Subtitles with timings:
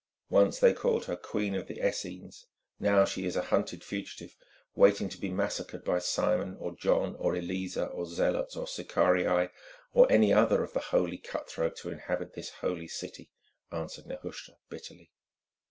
[0.31, 2.47] "Once they called her Queen of the Essenes;
[2.79, 4.35] now she is a hunted fugitive,
[4.73, 9.51] waiting to be massacred by Simon, or John, or Eleazer, or Zealots, or Sicarii,
[9.93, 13.29] or any other of the holy cut throats who inhabit this Holy City,"
[13.71, 15.11] answered Nehushta bitterly.